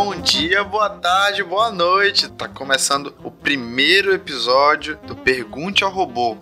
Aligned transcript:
Bom 0.00 0.14
dia, 0.20 0.62
boa 0.62 0.88
tarde, 0.88 1.42
boa 1.42 1.72
noite. 1.72 2.28
Tá 2.28 2.46
começando 2.46 3.12
o 3.24 3.32
primeiro 3.32 4.14
episódio 4.14 4.96
do 4.98 5.16
Pergunte 5.16 5.82
ao 5.82 5.90
Robô. 5.90 6.36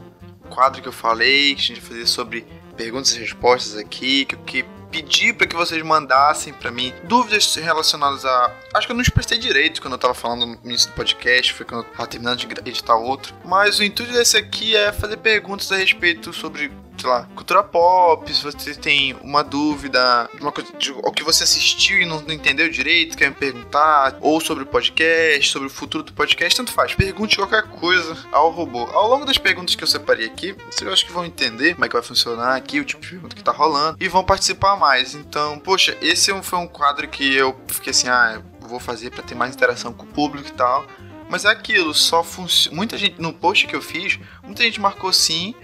O 0.45 0.49
quadro 0.51 0.83
que 0.83 0.89
eu 0.89 0.93
falei, 0.93 1.55
que 1.55 1.63
a 1.63 1.65
gente 1.65 1.81
fazer 1.81 2.07
sobre 2.07 2.47
perguntas 2.77 3.17
e 3.17 3.19
respostas 3.19 3.79
aqui, 3.79 4.27
que, 4.27 4.37
que 4.37 4.65
pedi 4.91 5.33
para 5.33 5.47
que 5.47 5.57
vocês 5.57 5.83
mandassem 5.83 6.53
para 6.53 6.71
mim 6.71 6.93
dúvidas 7.05 7.55
relacionadas 7.55 8.27
a. 8.27 8.53
Acho 8.75 8.87
que 8.87 8.93
eu 8.93 8.95
não 8.95 9.03
expressei 9.03 9.39
direito 9.39 9.81
quando 9.81 9.95
eu 9.95 9.99
tava 9.99 10.13
falando 10.13 10.45
no 10.45 10.59
início 10.63 10.91
do 10.91 10.95
podcast, 10.95 11.55
foi 11.55 11.65
quando 11.65 11.87
eu 11.87 11.91
tava 11.93 12.07
terminando 12.07 12.37
de 12.37 12.47
editar 12.69 12.97
outro. 12.97 13.35
Mas 13.43 13.79
o 13.79 13.85
intuito 13.85 14.13
desse 14.13 14.37
aqui 14.37 14.77
é 14.77 14.93
fazer 14.93 15.17
perguntas 15.17 15.73
a 15.73 15.77
respeito 15.77 16.31
sobre 16.31 16.71
sei 16.99 17.11
lá, 17.11 17.29
cultura 17.35 17.63
pop, 17.63 18.33
se 18.33 18.43
você 18.43 18.75
tem 18.75 19.15
uma 19.23 19.43
dúvida, 19.43 20.29
uma 20.41 20.53
coisa 20.53 20.73
de, 20.79 20.93
o 20.93 21.13
que 21.13 21.23
você 21.23 21.45
assistiu 21.45 22.01
e 22.01 22.07
não, 22.07 22.21
não, 22.21 22.33
entendeu 22.33 22.69
direito, 22.69 23.17
quer 23.17 23.29
me 23.29 23.35
perguntar, 23.35 24.17
ou 24.21 24.41
sobre 24.41 24.65
o 24.65 24.67
podcast, 24.67 25.51
sobre 25.51 25.69
o 25.69 25.71
futuro 25.71 26.05
do 26.05 26.13
podcast, 26.13 26.57
tanto 26.57 26.73
faz. 26.73 26.95
Pergunte 26.95 27.37
qualquer 27.37 27.65
coisa 27.65 28.17
ao 28.33 28.51
robô. 28.51 28.85
Ao 28.93 29.09
longo 29.09 29.25
das 29.25 29.39
perguntas 29.39 29.75
que 29.75 29.83
eu 29.83 29.89
separei 29.89 30.27
aqui, 30.27 30.55
vocês 30.71 30.91
acho 30.91 31.07
que 31.07 31.13
vão 31.13 31.25
entender 31.25 31.75
como 31.75 31.85
é 31.85 31.89
que 31.89 31.95
vai 31.95 32.03
funcionar 32.03 32.57
aqui, 32.57 32.81
o 32.81 32.85
tipo 32.85 33.03
de 33.03 33.11
pergunta 33.11 33.37
que 33.37 33.45
tá 33.45 33.53
rolando, 33.53 33.97
e 34.01 34.09
vão 34.09 34.25
participar 34.25 34.77
mais. 34.77 35.15
Então, 35.15 35.59
poxa, 35.59 35.97
esse 36.01 36.31
é 36.31 36.43
foi 36.43 36.59
um 36.59 36.69
quadro 36.69 37.09
que 37.09 37.35
eu 37.35 37.57
fiquei 37.67 37.91
assim, 37.91 38.09
ah, 38.09 38.41
vou 38.61 38.79
fazer 38.79 39.11
para 39.11 39.23
ter 39.23 39.35
mais 39.35 39.55
interação 39.55 39.93
com 39.93 40.05
o 40.05 40.09
público 40.09 40.49
e 40.49 40.53
tal. 40.53 40.87
Mas 41.29 41.45
é 41.45 41.49
aquilo, 41.49 41.93
só 41.93 42.23
funciona. 42.23 42.77
Muita 42.77 42.97
gente, 42.97 43.21
no 43.21 43.33
post 43.33 43.67
que 43.67 43.75
eu 43.75 43.83
fiz, 43.83 44.19
muita 44.45 44.63
gente 44.63 44.81
marcou 44.81 45.13
sim, 45.13 45.55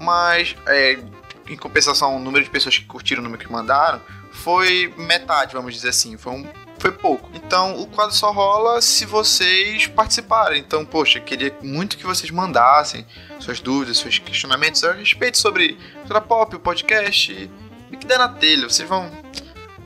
mas 0.00 0.56
é, 0.66 0.98
em 1.46 1.56
compensação, 1.56 2.16
o 2.16 2.18
número 2.18 2.42
de 2.42 2.50
pessoas 2.50 2.78
que 2.78 2.84
curtiram 2.84 3.20
o 3.20 3.24
número 3.24 3.44
que 3.44 3.52
mandaram 3.52 4.00
foi 4.32 4.92
metade, 4.96 5.52
vamos 5.52 5.74
dizer 5.74 5.90
assim, 5.90 6.16
foi, 6.16 6.32
um, 6.32 6.48
foi 6.78 6.92
pouco. 6.92 7.30
Então 7.34 7.78
o 7.80 7.86
quadro 7.86 8.14
só 8.14 8.32
rola 8.32 8.80
se 8.80 9.04
vocês 9.04 9.86
participarem. 9.88 10.60
Então, 10.60 10.84
poxa, 10.84 11.20
queria 11.20 11.54
muito 11.62 11.98
que 11.98 12.06
vocês 12.06 12.30
mandassem 12.30 13.04
suas 13.38 13.60
dúvidas, 13.60 13.98
seus 13.98 14.18
questionamentos 14.18 14.82
a 14.84 14.92
respeito 14.92 15.38
sobre 15.38 15.76
cultura 15.94 16.20
pop, 16.20 16.56
o 16.56 16.60
podcast 16.60 17.50
e 17.90 17.96
que 17.96 18.06
der 18.06 18.18
na 18.18 18.28
telha. 18.28 18.68
Vocês 18.68 18.88
vão, 18.88 19.10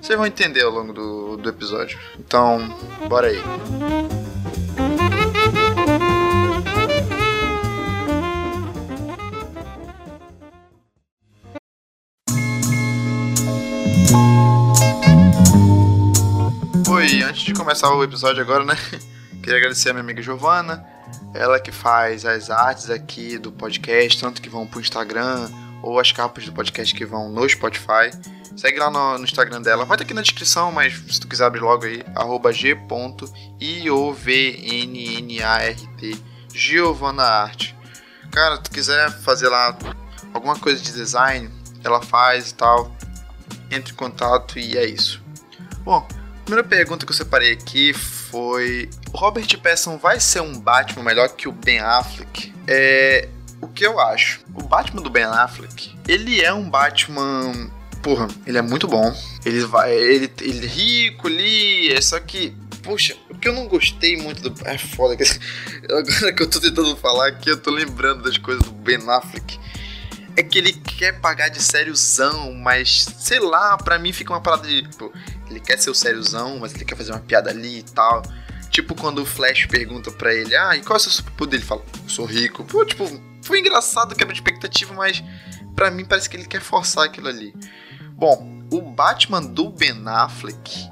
vocês 0.00 0.16
vão 0.16 0.26
entender 0.26 0.62
ao 0.62 0.70
longo 0.70 0.92
do, 0.92 1.36
do 1.36 1.48
episódio. 1.48 1.98
Então, 2.18 2.68
bora 3.08 3.28
aí. 3.28 4.33
Antes 17.44 17.52
de 17.52 17.60
começar 17.60 17.92
o 17.94 18.02
episódio 18.02 18.40
agora, 18.40 18.64
né? 18.64 18.74
Queria 19.42 19.58
agradecer 19.58 19.90
a 19.90 19.92
minha 19.92 20.02
amiga 20.02 20.22
Giovana, 20.22 20.82
ela 21.34 21.60
que 21.60 21.70
faz 21.70 22.24
as 22.24 22.48
artes 22.48 22.88
aqui 22.88 23.36
do 23.36 23.52
podcast, 23.52 24.18
tanto 24.18 24.40
que 24.40 24.48
vão 24.48 24.66
pro 24.66 24.80
Instagram 24.80 25.50
ou 25.82 26.00
as 26.00 26.10
capas 26.10 26.46
do 26.46 26.54
podcast 26.54 26.94
que 26.94 27.04
vão 27.04 27.28
no 27.28 27.46
Spotify. 27.46 28.10
Segue 28.56 28.78
lá 28.78 28.90
no, 28.90 29.18
no 29.18 29.24
Instagram 29.24 29.60
dela, 29.60 29.84
vai 29.84 29.96
estar 29.96 30.04
aqui 30.04 30.14
na 30.14 30.22
descrição, 30.22 30.72
mas 30.72 30.94
se 30.94 31.20
tu 31.20 31.28
quiser 31.28 31.44
abrir 31.44 31.60
logo 31.60 31.84
aí, 31.84 32.02
arroba 32.14 32.50
g.iovnnart, 32.50 33.04
Giovana 36.54 37.24
Arte. 37.24 37.76
Cara, 38.32 38.56
tu 38.56 38.70
quiser 38.70 39.10
fazer 39.20 39.50
lá 39.50 39.76
alguma 40.32 40.58
coisa 40.58 40.82
de 40.82 40.92
design, 40.92 41.50
ela 41.84 42.00
faz 42.00 42.52
e 42.52 42.54
tal, 42.54 42.90
entre 43.70 43.92
em 43.92 43.96
contato 43.96 44.58
e 44.58 44.78
é 44.78 44.86
isso. 44.86 45.22
Bom, 45.84 46.08
primeira 46.44 46.62
pergunta 46.62 47.06
que 47.06 47.12
eu 47.12 47.16
separei 47.16 47.52
aqui 47.52 47.92
foi: 47.92 48.88
Robert 49.12 49.46
Pattinson 49.58 49.98
vai 49.98 50.20
ser 50.20 50.40
um 50.40 50.58
Batman 50.58 51.02
melhor 51.02 51.28
que 51.30 51.48
o 51.48 51.52
Ben 51.52 51.80
Affleck? 51.80 52.52
É. 52.66 53.28
O 53.60 53.68
que 53.68 53.84
eu 53.84 53.98
acho? 53.98 54.40
O 54.54 54.62
Batman 54.62 55.00
do 55.00 55.08
Ben 55.08 55.24
Affleck, 55.24 55.96
ele 56.06 56.42
é 56.42 56.52
um 56.52 56.68
Batman. 56.68 57.70
Porra, 58.02 58.28
ele 58.46 58.58
é 58.58 58.62
muito 58.62 58.86
bom. 58.86 59.14
Ele 59.44 59.64
vai. 59.64 59.92
Ele, 59.92 60.30
ele 60.42 60.66
é 60.66 60.68
rico 60.68 61.26
ali. 61.26 61.92
É 61.92 62.00
só 62.00 62.20
que. 62.20 62.54
Puxa, 62.82 63.16
o 63.30 63.34
que 63.34 63.48
eu 63.48 63.54
não 63.54 63.66
gostei 63.66 64.18
muito 64.18 64.50
do. 64.50 64.68
É 64.68 64.76
foda. 64.76 65.16
Agora 65.88 66.32
que 66.34 66.42
eu 66.42 66.50
tô 66.50 66.60
tentando 66.60 66.94
falar 66.96 67.28
aqui, 67.28 67.48
eu 67.48 67.56
tô 67.56 67.70
lembrando 67.70 68.22
das 68.22 68.36
coisas 68.36 68.62
do 68.62 68.72
Ben 68.72 68.98
Affleck 69.08 69.58
é 70.36 70.42
que 70.42 70.58
ele 70.58 70.72
quer 70.72 71.20
pagar 71.20 71.48
de 71.48 71.62
sériozão, 71.62 72.52
mas 72.54 73.06
sei 73.18 73.38
lá, 73.38 73.76
pra 73.76 73.98
mim 73.98 74.12
fica 74.12 74.32
uma 74.32 74.40
parada 74.40 74.66
de. 74.66 74.82
Tipo, 74.82 75.12
ele 75.48 75.60
quer 75.60 75.78
ser 75.78 75.90
o 75.90 75.94
sériozão, 75.94 76.58
mas 76.58 76.74
ele 76.74 76.84
quer 76.84 76.96
fazer 76.96 77.12
uma 77.12 77.20
piada 77.20 77.50
ali 77.50 77.78
e 77.78 77.82
tal. 77.82 78.22
Tipo 78.70 78.94
quando 78.94 79.22
o 79.22 79.26
Flash 79.26 79.66
pergunta 79.66 80.10
pra 80.10 80.34
ele, 80.34 80.54
ah, 80.56 80.76
e 80.76 80.82
qual 80.82 80.96
é 80.96 80.98
o 80.98 81.00
seu 81.00 81.12
superpoder? 81.12 81.60
Ele 81.60 81.66
fala, 81.66 81.82
eu 82.02 82.08
sou 82.08 82.24
rico. 82.24 82.64
Pô, 82.64 82.84
tipo, 82.84 83.08
foi 83.42 83.60
engraçado, 83.60 84.14
quebra 84.14 84.34
de 84.34 84.40
expectativa, 84.40 84.92
mas 84.94 85.22
pra 85.76 85.90
mim 85.90 86.04
parece 86.04 86.28
que 86.28 86.36
ele 86.36 86.46
quer 86.46 86.60
forçar 86.60 87.04
aquilo 87.04 87.28
ali. 87.28 87.54
Bom, 88.12 88.64
o 88.70 88.80
Batman 88.80 89.42
do 89.42 89.70
Ben 89.70 90.02
Affleck, 90.06 90.90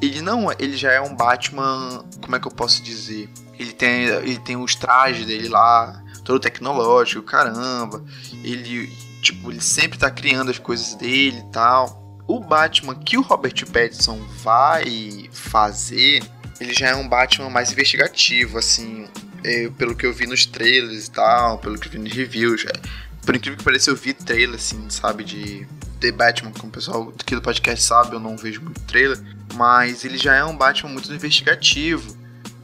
ele 0.00 0.22
não 0.22 0.50
é, 0.50 0.56
ele 0.58 0.76
já 0.76 0.92
é 0.92 1.00
um 1.00 1.14
Batman, 1.14 2.04
como 2.22 2.36
é 2.36 2.40
que 2.40 2.46
eu 2.46 2.52
posso 2.52 2.82
dizer? 2.82 3.28
Ele 3.58 3.72
tem, 3.72 4.04
ele 4.04 4.38
tem 4.38 4.56
os 4.56 4.74
trajes 4.74 5.26
dele 5.26 5.48
lá, 5.48 6.02
todo 6.24 6.40
tecnológico, 6.40 7.22
caramba. 7.22 8.04
Ele, 8.44 8.86
tipo, 9.20 9.50
ele 9.50 9.60
sempre 9.60 9.98
tá 9.98 10.10
criando 10.10 10.50
as 10.50 10.58
coisas 10.58 10.94
dele 10.94 11.38
e 11.38 11.50
tal. 11.50 12.07
O 12.28 12.38
Batman 12.38 12.94
que 12.94 13.16
o 13.16 13.22
Robert 13.22 13.54
Pattinson 13.72 14.18
vai 14.42 15.30
fazer, 15.32 16.22
ele 16.60 16.74
já 16.74 16.88
é 16.88 16.94
um 16.94 17.08
Batman 17.08 17.48
mais 17.48 17.72
investigativo, 17.72 18.58
assim, 18.58 19.08
é, 19.42 19.70
pelo 19.70 19.96
que 19.96 20.04
eu 20.04 20.12
vi 20.12 20.26
nos 20.26 20.44
trailers 20.44 21.06
e 21.06 21.10
tal, 21.10 21.58
pelo 21.58 21.78
que 21.78 21.88
eu 21.88 21.92
vi 21.92 21.98
nos 21.98 22.12
reviews. 22.12 22.66
É, 22.66 22.72
por 23.24 23.34
incrível 23.34 23.56
que 23.56 23.64
pareça, 23.64 23.90
eu 23.90 23.96
vi 23.96 24.12
trailer, 24.12 24.56
assim, 24.56 24.90
sabe, 24.90 25.24
de 25.24 25.66
The 26.00 26.12
Batman, 26.12 26.52
como 26.52 26.68
o 26.68 26.70
pessoal 26.70 27.14
aqui 27.18 27.34
do 27.34 27.40
podcast 27.40 27.82
sabe, 27.82 28.14
eu 28.14 28.20
não 28.20 28.36
vejo 28.36 28.60
muito 28.60 28.80
trailer, 28.82 29.18
mas 29.54 30.04
ele 30.04 30.18
já 30.18 30.34
é 30.34 30.44
um 30.44 30.54
Batman 30.54 30.90
muito 30.92 31.10
investigativo 31.10 32.17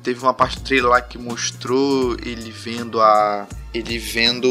teve 0.04 0.20
uma 0.20 0.34
parte 0.34 0.58
do 0.58 0.64
trailer 0.64 0.90
lá 0.90 1.00
que 1.00 1.16
mostrou 1.18 2.14
ele 2.22 2.52
vendo 2.52 3.00
a 3.00 3.48
ele 3.72 3.98
vendo 3.98 4.48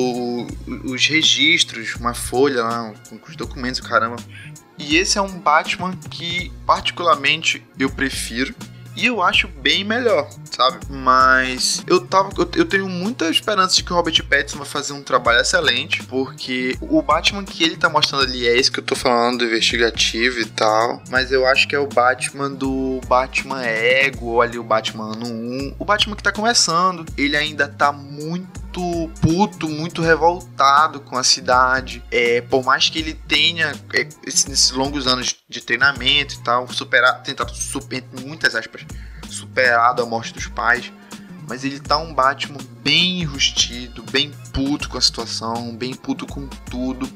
os 0.84 1.08
registros, 1.08 1.96
uma 1.96 2.14
folha 2.14 2.62
lá 2.64 2.94
com 3.09 3.18
os 3.25 3.38
documentos, 3.38 3.80
caramba. 3.80 4.18
E 4.78 4.97
esse 4.97 5.18
é 5.18 5.22
um 5.22 5.40
Batman 5.40 5.96
que 6.09 6.52
particularmente 6.66 7.63
eu 7.80 7.90
prefiro 7.90 8.53
e 8.96 9.06
eu 9.06 9.22
acho 9.22 9.48
bem 9.48 9.84
melhor, 9.84 10.30
sabe? 10.52 10.80
Mas 10.90 11.84
eu 11.88 12.02
tava. 12.02 12.30
Eu, 12.38 12.50
eu, 12.56 12.66
tenho 12.66 12.88
muita 12.88 13.30
esperança 13.30 13.76
de 13.76 13.84
que 13.84 13.92
o 13.92 13.96
Robert 13.96 14.24
Pattinson 14.24 14.58
vai 14.58 14.68
fazer 14.68 14.94
um 14.94 15.02
trabalho 15.02 15.40
excelente, 15.40 16.04
porque 16.04 16.78
o 16.81 17.02
Batman 17.02 17.44
que 17.44 17.64
ele 17.64 17.76
tá 17.76 17.90
mostrando 17.90 18.24
ali 18.24 18.48
é 18.48 18.58
esse 18.58 18.72
que 18.72 18.80
eu 18.80 18.84
tô 18.84 18.96
falando, 18.96 19.44
investigativo 19.44 20.40
e 20.40 20.46
tal. 20.46 21.02
Mas 21.09 21.31
eu 21.31 21.46
acho 21.46 21.68
que 21.68 21.76
é 21.76 21.80
o 21.80 21.88
Batman 21.88 22.52
do 22.52 23.02
Batman 23.08 23.64
Ego, 23.64 24.28
ou 24.28 24.42
ali 24.42 24.58
o 24.58 24.64
Batman 24.64 25.14
ano 25.14 25.25
1. 25.25 25.75
O 25.80 25.86
Batman 25.86 26.16
que 26.16 26.24
tá 26.24 26.31
começando, 26.31 27.06
ele 27.18 27.36
ainda 27.36 27.68
tá 27.68 27.92
muito 27.92 28.62
muito 28.73 29.11
puto, 29.22 29.69
muito 29.69 30.01
revoltado 30.01 31.00
com 31.00 31.17
a 31.17 31.23
cidade. 31.23 32.03
É, 32.09 32.41
por 32.41 32.63
mais 32.63 32.89
que 32.89 33.00
ele 33.00 33.13
tenha 33.13 33.73
é, 33.94 34.07
esses 34.25 34.72
longos 34.72 35.06
anos 35.06 35.35
de 35.47 35.61
treinamento 35.61 36.35
e 36.35 36.44
tal, 36.44 36.67
superar, 36.72 37.22
tentado 37.22 37.53
super, 37.53 38.03
muitas 38.22 38.56
aspas, 38.56 38.85
superado 39.29 40.01
a 40.01 40.06
morte 40.06 40.33
dos 40.33 40.47
pais. 40.47 40.91
Mas 41.47 41.63
ele 41.63 41.79
tá 41.79 41.97
um 41.97 42.13
Batman 42.13 42.59
bem 42.81 43.22
enrustido, 43.22 44.03
bem 44.12 44.31
puto 44.53 44.89
com 44.89 44.97
a 44.97 45.01
situação, 45.01 45.75
bem 45.75 45.94
puto 45.94 46.25
com 46.25 46.48
tudo 46.48 47.07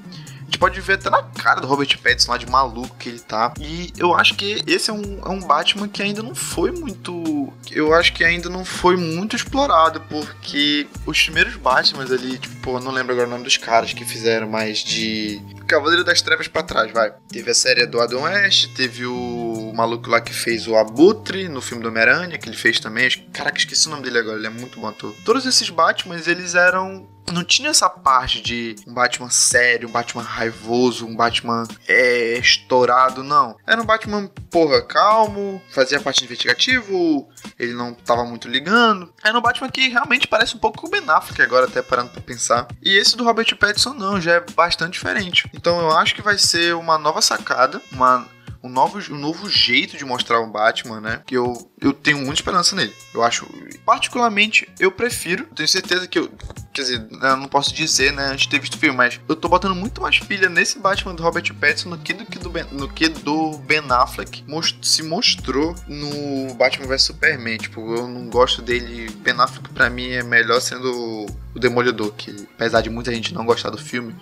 gente 0.47 0.57
pode 0.57 0.79
ver 0.81 0.93
até 0.93 1.09
na 1.09 1.21
cara 1.23 1.61
do 1.61 1.67
Robert 1.67 1.97
Pattinson 2.01 2.31
lá 2.31 2.37
de 2.37 2.49
maluco 2.49 2.95
que 2.97 3.09
ele 3.09 3.19
tá. 3.19 3.53
E 3.59 3.93
eu 3.97 4.15
acho 4.15 4.35
que 4.35 4.63
esse 4.65 4.89
é 4.89 4.93
um, 4.93 5.21
é 5.23 5.29
um 5.29 5.39
Batman 5.41 5.87
que 5.87 6.01
ainda 6.01 6.23
não 6.23 6.33
foi 6.33 6.71
muito. 6.71 7.53
Eu 7.69 7.93
acho 7.93 8.13
que 8.13 8.23
ainda 8.23 8.49
não 8.49 8.65
foi 8.65 8.95
muito 8.95 9.35
explorado, 9.35 10.01
porque 10.09 10.87
os 11.05 11.21
primeiros 11.21 11.55
Batmans 11.55 12.11
ali, 12.11 12.37
tipo, 12.37 12.79
não 12.79 12.91
lembro 12.91 13.13
agora 13.13 13.27
o 13.27 13.31
nome 13.31 13.43
dos 13.43 13.57
caras 13.57 13.93
que 13.93 14.05
fizeram 14.05 14.49
mais 14.49 14.79
de. 14.79 15.41
Cavaleiro 15.67 16.03
das 16.03 16.21
Trevas 16.21 16.47
para 16.47 16.63
trás, 16.63 16.91
vai. 16.91 17.13
Teve 17.29 17.51
a 17.51 17.53
série 17.53 17.85
do 17.85 17.99
Adam 17.99 18.21
West, 18.21 18.73
teve 18.73 19.05
o 19.05 19.46
maluco 19.77 20.09
lá 20.09 20.19
que 20.19 20.33
fez 20.33 20.67
o 20.67 20.75
Abutre 20.75 21.47
no 21.47 21.61
filme 21.61 21.83
do 21.83 21.89
Homem-Aranha, 21.89 22.37
que 22.37 22.49
ele 22.49 22.57
fez 22.57 22.79
também. 22.79 23.09
Caraca, 23.31 23.57
esqueci 23.57 23.87
o 23.87 23.91
nome 23.91 24.03
dele 24.03 24.19
agora, 24.19 24.37
ele 24.37 24.47
é 24.47 24.49
muito 24.49 24.79
bom 24.79 24.87
ator. 24.87 25.13
Todos 25.23 25.45
esses 25.45 25.69
Batmans, 25.69 26.27
eles 26.27 26.55
eram 26.55 27.07
não 27.31 27.43
tinha 27.43 27.69
essa 27.69 27.89
parte 27.89 28.41
de 28.41 28.75
um 28.87 28.93
Batman 28.93 29.29
sério, 29.29 29.89
um 29.89 29.91
Batman 29.91 30.23
raivoso, 30.23 31.05
um 31.05 31.15
Batman 31.15 31.67
é, 31.87 32.37
estourado, 32.37 33.23
não. 33.23 33.57
Era 33.65 33.81
um 33.81 33.85
Batman, 33.85 34.27
porra, 34.49 34.81
calmo, 34.81 35.61
fazia 35.69 35.99
parte 35.99 36.23
investigativo, 36.23 37.27
ele 37.59 37.73
não 37.73 37.93
tava 37.93 38.23
muito 38.23 38.47
ligando. 38.47 39.13
Era 39.23 39.37
um 39.37 39.41
Batman 39.41 39.69
que 39.69 39.89
realmente 39.89 40.27
parece 40.27 40.55
um 40.55 40.59
pouco 40.59 40.79
com 40.79 40.87
o 40.87 40.89
Ben 40.89 41.03
Affleck 41.07 41.41
agora, 41.41 41.65
até 41.65 41.81
parando 41.81 42.11
pra 42.11 42.21
pensar. 42.21 42.67
E 42.81 42.97
esse 42.97 43.17
do 43.17 43.23
Robert 43.23 43.55
Pattinson 43.57 43.93
não, 43.93 44.21
já 44.21 44.35
é 44.35 44.45
bastante 44.55 44.93
diferente. 44.93 45.49
Então 45.53 45.79
eu 45.79 45.91
acho 45.97 46.15
que 46.15 46.21
vai 46.21 46.37
ser 46.37 46.75
uma 46.75 46.97
nova 46.97 47.21
sacada, 47.21 47.81
uma 47.91 48.25
um 48.63 48.69
novo, 48.69 48.99
um 49.13 49.17
novo 49.17 49.49
jeito 49.49 49.97
de 49.97 50.05
mostrar 50.05 50.39
o 50.39 50.47
Batman, 50.47 50.99
né? 51.01 51.21
Que 51.25 51.35
eu, 51.35 51.69
eu 51.79 51.93
tenho 51.93 52.17
muita 52.17 52.35
esperança 52.35 52.75
nele. 52.75 52.93
Eu 53.13 53.23
acho, 53.23 53.47
particularmente, 53.85 54.67
eu 54.79 54.91
prefiro. 54.91 55.45
Tenho 55.55 55.67
certeza 55.67 56.07
que 56.07 56.19
eu. 56.19 56.31
Quer 56.73 56.81
dizer, 56.83 57.07
eu 57.11 57.37
não 57.37 57.47
posso 57.47 57.73
dizer, 57.73 58.13
né, 58.13 58.27
antes 58.27 58.43
de 58.43 58.49
ter 58.49 58.59
visto 58.59 58.75
o 58.75 58.77
filme, 58.77 58.95
mas 58.95 59.19
eu 59.27 59.35
tô 59.35 59.49
botando 59.49 59.73
muito 59.73 59.99
mais 59.99 60.19
pilha 60.19 60.47
nesse 60.47 60.77
Batman 60.77 61.15
do 61.15 61.23
Robert 61.23 61.51
Pattinson 61.55 61.89
do 61.89 61.97
que 61.97 62.13
do, 62.13 62.23
que 62.23 62.37
do, 62.37 62.51
ben, 62.51 62.65
que 62.93 63.09
do 63.09 63.57
Ben 63.59 63.81
Affleck 63.89 64.43
most, 64.47 64.77
se 64.83 65.01
mostrou 65.01 65.73
no 65.87 66.53
Batman 66.53 66.85
vs 66.85 67.01
Superman. 67.01 67.57
Tipo, 67.57 67.95
eu 67.95 68.07
não 68.07 68.29
gosto 68.29 68.61
dele. 68.61 69.09
Ben 69.21 69.33
Affleck, 69.39 69.69
pra 69.69 69.89
mim, 69.89 70.09
é 70.09 70.21
melhor 70.21 70.61
sendo 70.61 71.25
o 71.55 71.59
Demolidor, 71.59 72.11
que 72.11 72.47
apesar 72.53 72.81
de 72.81 72.89
muita 72.91 73.11
gente 73.11 73.33
não 73.33 73.43
gostar 73.43 73.71
do 73.71 73.77
filme, 73.77 74.15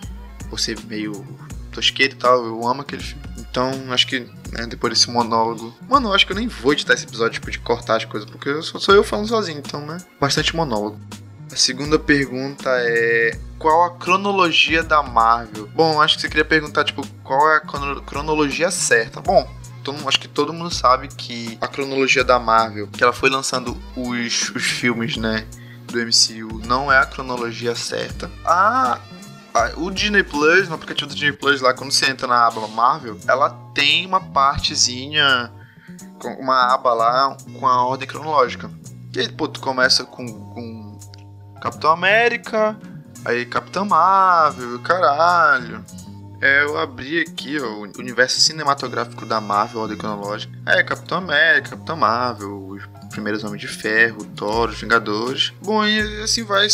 por 0.48 0.58
ser 0.58 0.78
meio 0.86 1.26
tosqueiro 1.70 2.14
e 2.14 2.16
tal, 2.16 2.44
eu 2.44 2.66
amo 2.66 2.80
aquele 2.80 3.02
filme. 3.02 3.22
Então, 3.56 3.72
acho 3.90 4.06
que 4.06 4.20
né, 4.52 4.66
depois 4.68 4.92
desse 4.92 5.10
monólogo. 5.10 5.74
Mano, 5.88 6.10
eu 6.10 6.14
acho 6.14 6.26
que 6.26 6.32
eu 6.32 6.36
nem 6.36 6.46
vou 6.46 6.74
editar 6.74 6.92
esse 6.92 7.06
episódio 7.06 7.32
tipo, 7.32 7.50
de 7.50 7.58
cortar 7.58 7.96
as 7.96 8.04
coisas, 8.04 8.28
porque 8.28 8.50
eu 8.50 8.62
sou, 8.62 8.78
sou 8.78 8.94
eu 8.94 9.02
falando 9.02 9.28
sozinho, 9.28 9.62
então, 9.64 9.80
né? 9.80 9.96
Bastante 10.20 10.54
monólogo. 10.54 11.00
A 11.50 11.56
segunda 11.56 11.98
pergunta 11.98 12.68
é. 12.68 13.38
Qual 13.58 13.84
a 13.84 13.96
cronologia 13.96 14.82
da 14.82 15.02
Marvel? 15.02 15.66
Bom, 15.68 16.02
acho 16.02 16.16
que 16.16 16.20
você 16.20 16.28
queria 16.28 16.44
perguntar, 16.44 16.84
tipo, 16.84 17.00
qual 17.24 17.50
é 17.50 17.56
a 17.56 17.60
cronologia 18.02 18.70
certa. 18.70 19.22
Bom, 19.22 19.50
todo, 19.82 20.06
acho 20.06 20.20
que 20.20 20.28
todo 20.28 20.52
mundo 20.52 20.70
sabe 20.70 21.08
que 21.08 21.56
a 21.58 21.66
cronologia 21.66 22.22
da 22.22 22.38
Marvel, 22.38 22.88
que 22.88 23.02
ela 23.02 23.14
foi 23.14 23.30
lançando 23.30 23.74
os, 23.96 24.50
os 24.54 24.64
filmes, 24.64 25.16
né? 25.16 25.46
Do 25.86 25.98
MCU, 25.98 26.60
não 26.66 26.92
é 26.92 26.98
a 26.98 27.06
cronologia 27.06 27.74
certa. 27.74 28.30
A 28.44 28.98
o 29.76 29.90
Disney 29.90 30.22
Plus, 30.22 30.68
no 30.68 30.74
aplicativo 30.74 31.08
do 31.08 31.14
Disney 31.14 31.32
Plus 31.32 31.60
lá, 31.60 31.74
quando 31.74 31.92
você 31.92 32.10
entra 32.10 32.26
na 32.26 32.46
aba 32.46 32.66
Marvel, 32.68 33.18
ela 33.28 33.50
tem 33.74 34.06
uma 34.06 34.20
partezinha, 34.20 35.52
uma 36.38 36.74
aba 36.74 36.94
lá 36.94 37.36
com 37.58 37.66
a 37.66 37.84
ordem 37.84 38.08
cronológica. 38.08 38.70
E 39.14 39.20
aí, 39.20 39.32
pô, 39.32 39.48
tu 39.48 39.60
começa 39.60 40.04
com, 40.04 40.26
com 40.26 40.98
Capitão 41.60 41.90
América, 41.90 42.78
aí 43.24 43.46
Capitão 43.46 43.84
Marvel, 43.84 44.78
caralho. 44.80 45.84
É, 46.40 46.64
eu 46.64 46.76
abri 46.78 47.20
aqui 47.20 47.58
ó, 47.58 47.66
o 47.66 47.82
universo 47.98 48.38
cinematográfico 48.40 49.24
da 49.24 49.40
Marvel, 49.40 49.80
ordem 49.80 49.96
cronológica. 49.96 50.52
É, 50.66 50.82
Capitão 50.82 51.18
América, 51.18 51.70
Capitão 51.70 51.96
Marvel, 51.96 52.68
os 52.68 52.86
primeiros 53.10 53.42
Homens 53.42 53.62
de 53.62 53.68
Ferro, 53.68 54.24
Thor, 54.36 54.68
os 54.68 54.80
Vingadores. 54.80 55.54
Bom, 55.62 55.84
e 55.84 56.22
assim 56.22 56.44
vai 56.44 56.68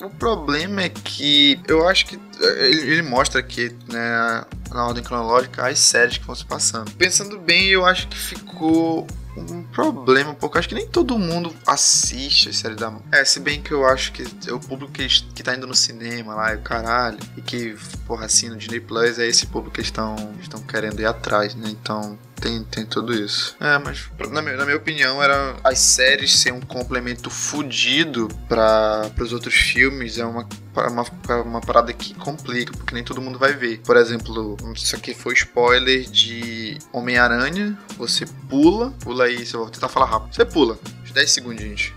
o 0.00 0.10
problema 0.10 0.82
é 0.82 0.88
que 0.88 1.60
eu 1.68 1.86
acho 1.88 2.06
que 2.06 2.16
eh, 2.16 2.68
ele, 2.68 2.92
ele 2.92 3.02
mostra 3.02 3.40
aqui, 3.40 3.74
né, 3.88 4.44
na 4.70 4.86
ordem 4.86 5.02
cronológica, 5.02 5.66
as 5.66 5.78
séries 5.78 6.18
que 6.18 6.26
vão 6.26 6.34
se 6.34 6.44
passando. 6.44 6.90
Pensando 6.92 7.38
bem, 7.38 7.66
eu 7.66 7.84
acho 7.84 8.08
que 8.08 8.16
ficou 8.16 9.06
um 9.36 9.62
problema, 9.62 10.34
porque 10.34 10.56
eu 10.56 10.58
acho 10.58 10.68
que 10.68 10.74
nem 10.74 10.86
todo 10.86 11.18
mundo 11.18 11.54
assiste 11.66 12.48
a 12.48 12.52
série 12.52 12.74
da. 12.74 12.92
É, 13.12 13.24
se 13.24 13.40
bem 13.40 13.62
que 13.62 13.72
eu 13.72 13.86
acho 13.86 14.12
que 14.12 14.24
é 14.48 14.52
o 14.52 14.58
público 14.58 14.92
que, 14.92 15.06
que 15.06 15.42
tá 15.42 15.54
indo 15.54 15.66
no 15.66 15.74
cinema 15.74 16.34
lá, 16.34 16.52
é 16.52 16.56
o 16.56 16.62
caralho, 16.62 17.18
e 17.36 17.42
que, 17.42 17.76
porra, 18.06 18.26
assim, 18.26 18.48
no 18.48 18.56
Disney 18.56 18.80
Plus 18.80 19.18
é 19.18 19.26
esse 19.26 19.46
público 19.46 19.76
que 19.76 19.82
estão 19.82 20.16
querendo 20.66 21.00
ir 21.00 21.06
atrás, 21.06 21.54
né? 21.54 21.68
Então, 21.70 22.18
tem, 22.40 22.64
tem 22.64 22.86
tudo 22.86 23.12
isso. 23.14 23.56
É, 23.60 23.78
mas 23.78 24.10
na 24.30 24.42
minha, 24.42 24.56
na 24.56 24.64
minha 24.64 24.76
opinião, 24.76 25.22
era 25.22 25.56
as 25.62 25.78
séries 25.78 26.32
ser 26.32 26.52
um 26.52 26.60
complemento 26.60 27.30
fudido 27.30 28.28
para 28.48 29.10
os 29.18 29.32
outros 29.32 29.54
filmes 29.54 30.18
é 30.18 30.24
uma, 30.24 30.48
uma, 30.74 31.42
uma 31.42 31.60
parada 31.60 31.92
que 31.92 32.14
complica, 32.14 32.72
porque 32.72 32.94
nem 32.94 33.04
todo 33.04 33.20
mundo 33.20 33.38
vai 33.38 33.52
ver. 33.52 33.78
Por 33.80 33.96
exemplo, 33.96 34.56
isso 34.74 34.96
aqui 34.96 35.14
foi 35.14 35.34
spoiler 35.34 36.02
de 36.02 36.78
Homem-Aranha, 36.92 37.78
você 37.96 38.24
pula, 38.48 38.92
pula 39.00 39.24
aí, 39.24 39.46
eu 39.52 39.60
vou 39.60 39.70
tentar 39.70 39.88
falar 39.88 40.06
rápido. 40.06 40.34
Você 40.34 40.44
pula, 40.44 40.78
uns 41.02 41.12
10 41.12 41.30
segundinhos. 41.30 41.92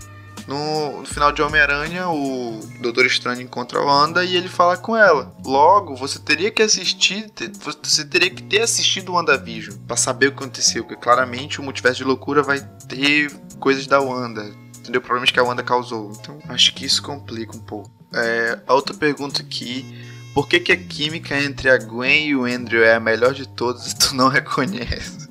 No, 0.46 1.00
no, 1.00 1.06
final 1.06 1.32
de 1.32 1.40
Homem-Aranha, 1.40 2.08
o 2.08 2.60
Doutor 2.80 3.06
Estranho 3.06 3.40
encontra 3.40 3.78
a 3.78 3.84
Wanda 3.84 4.24
e 4.24 4.36
ele 4.36 4.48
fala 4.48 4.76
com 4.76 4.96
ela. 4.96 5.34
Logo, 5.44 5.96
você 5.96 6.18
teria 6.18 6.50
que 6.50 6.62
assistir, 6.62 7.30
você 7.60 8.04
teria 8.04 8.30
que 8.30 8.42
ter 8.42 8.60
assistido 8.60 9.10
o 9.10 9.14
WandaVision 9.14 9.76
para 9.86 9.96
saber 9.96 10.28
o 10.28 10.32
que 10.32 10.38
aconteceu, 10.38 10.84
porque 10.84 11.00
claramente 11.00 11.60
o 11.60 11.62
Multiverso 11.62 11.98
de 11.98 12.04
Loucura 12.04 12.42
vai 12.42 12.60
ter 12.88 13.32
coisas 13.58 13.86
da 13.86 14.00
Wanda, 14.00 14.44
entendeu? 14.78 15.00
Problemas 15.00 15.30
que 15.30 15.40
a 15.40 15.42
Wanda 15.42 15.62
causou. 15.62 16.12
Então, 16.20 16.38
acho 16.48 16.74
que 16.74 16.84
isso 16.84 17.02
complica 17.02 17.56
um 17.56 17.60
pouco. 17.60 17.90
É, 18.14 18.58
a 18.66 18.74
outra 18.74 18.94
pergunta 18.94 19.42
aqui. 19.42 20.12
Por 20.34 20.48
que, 20.48 20.58
que 20.58 20.72
a 20.72 20.76
química 20.76 21.38
entre 21.38 21.70
a 21.70 21.78
Gwen 21.78 22.26
e 22.26 22.36
o 22.36 22.44
Andrew 22.44 22.82
é 22.82 22.94
a 22.94 23.00
melhor 23.00 23.32
de 23.32 23.46
todas 23.46 23.92
e 23.92 23.96
tu 23.96 24.14
não 24.16 24.28
reconhece? 24.28 25.28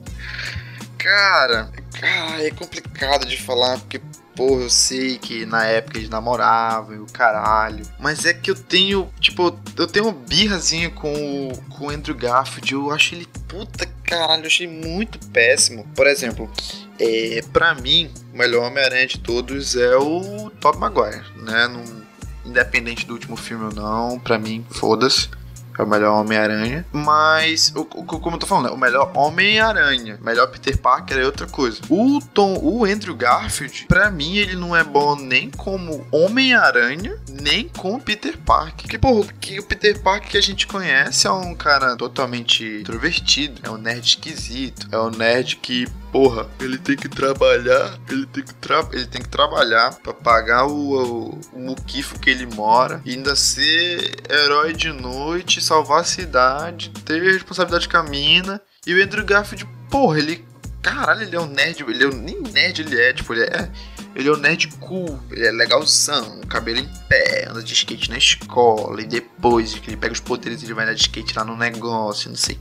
Cara, 0.97 1.69
cara, 1.99 2.41
é 2.41 2.49
complicado 2.51 3.25
de 3.25 3.39
falar, 3.41 3.77
porque 3.79 4.01
Porra, 4.35 4.63
eu 4.63 4.69
sei 4.69 5.17
que 5.17 5.45
na 5.45 5.65
época 5.65 5.97
eles 5.97 6.09
namoravam 6.09 6.95
e 6.95 6.99
o 6.99 7.05
caralho. 7.05 7.85
Mas 7.99 8.25
é 8.25 8.33
que 8.33 8.49
eu 8.49 8.55
tenho, 8.55 9.09
tipo, 9.19 9.57
eu 9.77 9.87
tenho 9.87 10.11
birrazinha 10.11 10.89
com 10.89 11.13
o, 11.13 11.57
com 11.69 11.87
o 11.87 11.89
Andrew 11.89 12.15
Garfield. 12.15 12.73
Eu 12.73 12.91
acho 12.91 13.15
ele, 13.15 13.27
puta 13.47 13.85
caralho, 14.03 14.43
eu 14.43 14.47
achei 14.47 14.67
muito 14.67 15.19
péssimo. 15.29 15.87
Por 15.95 16.07
exemplo, 16.07 16.51
é, 16.99 17.41
pra 17.53 17.75
mim, 17.75 18.11
o 18.33 18.37
melhor 18.37 18.65
Homem-Aranha 18.65 19.07
de 19.07 19.19
todos 19.19 19.75
é 19.75 19.95
o 19.95 20.51
Tobey 20.59 20.79
Maguire, 20.79 21.23
né? 21.37 21.67
Num, 21.67 22.03
independente 22.45 23.05
do 23.05 23.13
último 23.13 23.35
filme 23.35 23.65
ou 23.65 23.73
não, 23.73 24.19
pra 24.19 24.37
mim, 24.37 24.65
foda-se 24.69 25.29
é 25.77 25.83
o 25.83 25.87
melhor 25.87 26.19
Homem-Aranha. 26.19 26.85
Mas, 26.91 27.73
o, 27.75 27.81
o, 27.81 28.03
como 28.05 28.35
eu 28.35 28.39
tô 28.39 28.47
falando, 28.47 28.65
né? 28.65 28.71
o 28.71 28.77
melhor 28.77 29.11
Homem-Aranha, 29.15 30.19
melhor 30.21 30.47
Peter 30.47 30.77
Parker 30.77 31.17
é 31.17 31.25
outra 31.25 31.47
coisa. 31.47 31.81
O 31.89 32.19
Tom, 32.33 32.59
o 32.61 32.85
Andrew 32.85 33.15
Garfield, 33.15 33.85
pra 33.87 34.09
mim, 34.11 34.37
ele 34.37 34.55
não 34.55 34.75
é 34.75 34.83
bom 34.83 35.15
nem 35.15 35.49
como 35.49 36.05
Homem-Aranha, 36.11 37.17
nem 37.29 37.67
como 37.69 38.01
Peter 38.01 38.37
Parker. 38.37 38.83
Porque, 38.83 38.97
porra, 38.97 39.33
que 39.39 39.59
o 39.59 39.63
Peter 39.63 39.99
Parker 39.99 40.29
que 40.29 40.37
a 40.37 40.41
gente 40.41 40.65
conhece 40.65 41.27
é 41.27 41.31
um 41.31 41.53
cara 41.53 41.95
totalmente 41.95 42.63
introvertido, 42.81 43.61
é 43.63 43.69
um 43.69 43.77
nerd 43.77 44.07
esquisito, 44.07 44.87
é 44.91 44.97
um 44.97 45.09
nerd 45.09 45.57
que 45.57 45.85
porra, 46.13 46.47
ele 46.59 46.77
tem 46.77 46.95
que 46.95 47.09
trabalhar, 47.09 47.97
ele 48.07 48.27
tem 48.27 48.43
que, 48.43 48.53
tra 48.53 48.87
ele 48.91 49.07
tem 49.07 49.19
que 49.19 49.27
trabalhar 49.27 49.95
para 49.95 50.13
pagar 50.13 50.67
o, 50.67 51.31
o, 51.31 51.39
o 51.51 51.59
muquifo 51.59 52.19
que 52.19 52.29
ele 52.29 52.45
mora, 52.45 53.01
e 53.03 53.13
ainda 53.13 53.35
ser 53.35 54.21
herói 54.29 54.73
de 54.73 54.91
noite, 54.93 55.59
salvar 55.63 56.01
a 56.01 56.03
cidade, 56.03 56.89
ter 57.05 57.21
responsabilidade 57.21 57.87
com 57.87 57.97
a 57.97 58.03
mina. 58.03 58.61
E 58.85 58.93
o 58.93 59.03
Andrew 59.03 59.25
Garfield, 59.25 59.67
porra, 59.89 60.19
ele. 60.19 60.45
Caralho, 60.81 61.21
ele 61.21 61.35
é 61.35 61.39
um 61.39 61.47
nerd, 61.47 61.81
ele 61.81 62.03
é 62.03 62.07
um, 62.07 62.11
nem 62.11 62.41
nerd 62.41 62.81
ele 62.81 62.99
é, 62.99 63.13
tipo, 63.13 63.33
ele 63.33 63.43
é. 63.43 63.71
Ele 64.15 64.29
é 64.29 64.31
um 64.31 64.37
nerd 64.37 64.67
cool, 64.79 65.19
ele 65.31 65.47
é 65.47 65.51
legalzão, 65.51 66.41
cabelo 66.41 66.79
em 66.79 66.89
pé, 67.07 67.47
anda 67.49 67.63
de 67.63 67.73
skate 67.73 68.11
na 68.11 68.17
escola, 68.17 69.01
e 69.01 69.05
depois 69.05 69.73
que 69.73 69.89
ele 69.89 69.97
pega 69.97 70.13
os 70.13 70.19
poderes, 70.19 70.61
ele 70.61 70.73
vai 70.73 70.83
andar 70.83 70.93
de 70.93 71.01
skate 71.01 71.35
lá 71.35 71.43
no 71.43 71.57
negócio, 71.57 72.29
não 72.29 72.35
sei 72.35 72.59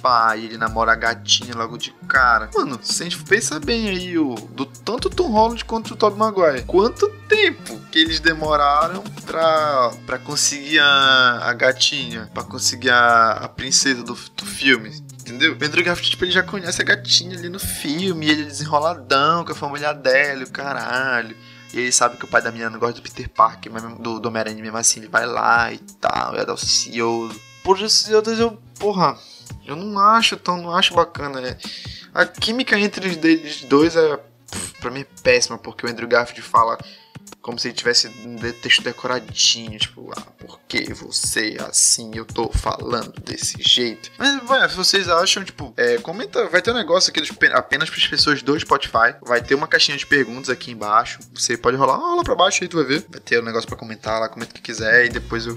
pá, 0.00 0.36
ele 0.36 0.56
namora 0.56 0.92
a 0.92 0.96
gatinha 0.96 1.54
logo 1.54 1.76
de 1.76 1.90
cara. 2.08 2.50
Mano, 2.54 2.78
se 2.82 3.02
a 3.02 3.04
gente 3.04 3.22
pensa 3.24 3.58
bem 3.58 3.88
aí, 3.88 4.18
o, 4.18 4.34
do 4.34 4.66
tanto 4.66 5.10
Tom 5.10 5.30
Holland 5.30 5.64
quanto 5.64 5.94
o 5.94 5.96
Tobey 5.96 6.18
Maguire, 6.18 6.62
quanto 6.64 7.08
tempo 7.28 7.78
que 7.90 7.98
eles 7.98 8.20
demoraram 8.20 9.02
pra, 9.24 9.90
pra 10.06 10.18
conseguir 10.18 10.78
a, 10.78 11.40
a 11.42 11.52
gatinha, 11.52 12.30
pra 12.32 12.44
conseguir 12.44 12.90
a, 12.90 13.32
a 13.32 13.48
princesa 13.48 14.02
do, 14.02 14.14
do 14.14 14.46
filme, 14.46 14.90
entendeu? 15.20 15.52
O 15.52 15.64
Andrew 15.64 15.84
Garfield, 15.84 16.10
tipo, 16.10 16.24
ele 16.24 16.32
já 16.32 16.42
conhece 16.42 16.80
a 16.80 16.84
gatinha 16.84 17.36
ali 17.36 17.48
no 17.48 17.58
filme, 17.58 18.28
ele 18.28 18.42
é 18.42 18.46
desenroladão 18.46 19.44
com 19.44 19.52
a 19.52 19.54
família 19.54 19.92
dela, 19.92 20.44
o 20.44 20.50
caralho. 20.50 21.36
E 21.72 21.80
ele 21.80 21.92
sabe 21.92 22.16
que 22.16 22.24
o 22.24 22.28
pai 22.28 22.40
da 22.40 22.50
menina 22.52 22.70
não 22.70 22.78
gosta 22.78 22.94
do 22.94 23.02
Peter 23.02 23.28
Parker, 23.28 23.72
mas 23.72 23.82
do, 23.98 24.20
do 24.20 24.28
Homem-Aranha 24.28 24.62
mesmo 24.62 24.78
assim, 24.78 25.00
ele 25.00 25.08
vai 25.08 25.26
lá 25.26 25.72
e 25.72 25.78
tal, 26.00 26.36
é 26.36 26.48
auxicioso. 26.48 27.38
Por 27.62 27.80
isso, 27.80 28.10
eu, 28.12 28.58
porra, 28.78 29.18
eu 29.66 29.76
não 29.76 29.98
acho 29.98 30.36
tão, 30.36 30.56
não 30.56 30.70
acho 30.70 30.94
bacana. 30.94 31.40
É. 31.40 31.58
A 32.14 32.24
química 32.24 32.78
entre 32.78 33.06
eles 33.06 33.62
dois 33.64 33.96
é, 33.96 34.18
pra 34.80 34.90
mim, 34.90 35.00
é 35.00 35.06
péssima, 35.22 35.58
porque 35.58 35.86
o 35.86 35.88
Andrew 35.88 36.08
Garfield 36.08 36.42
fala 36.42 36.78
como 37.46 37.60
se 37.60 37.68
ele 37.68 37.76
tivesse 37.76 38.08
um 38.08 38.36
texto 38.60 38.82
decoradinho, 38.82 39.78
tipo, 39.78 40.10
ah, 40.16 40.20
por 40.36 40.58
que 40.66 40.92
você 40.92 41.56
assim, 41.60 42.10
eu 42.12 42.24
tô 42.24 42.50
falando 42.50 43.12
desse 43.20 43.56
jeito. 43.60 44.10
Mas, 44.18 44.42
vai, 44.42 44.68
se 44.68 44.74
vocês 44.74 45.08
acham, 45.08 45.44
tipo, 45.44 45.72
é, 45.76 45.96
comenta, 45.98 46.48
vai 46.48 46.60
ter 46.60 46.72
um 46.72 46.74
negócio 46.74 47.12
aqui 47.12 47.22
apenas 47.52 47.88
para 47.88 48.00
as 48.00 48.06
pessoas 48.08 48.42
do 48.42 48.58
Spotify, 48.58 49.14
vai 49.22 49.40
ter 49.40 49.54
uma 49.54 49.68
caixinha 49.68 49.96
de 49.96 50.04
perguntas 50.04 50.50
aqui 50.50 50.72
embaixo, 50.72 51.20
você 51.32 51.56
pode 51.56 51.76
rolar, 51.76 51.94
rola 51.94 52.24
pra 52.24 52.34
baixo 52.34 52.64
aí, 52.64 52.68
tu 52.68 52.78
vai 52.78 52.84
ver, 52.84 53.06
vai 53.08 53.20
ter 53.20 53.40
um 53.40 53.44
negócio 53.44 53.68
para 53.68 53.78
comentar 53.78 54.18
lá, 54.18 54.28
comenta 54.28 54.50
o 54.50 54.54
que 54.54 54.62
quiser, 54.62 55.06
e 55.06 55.08
depois 55.08 55.46
eu, 55.46 55.56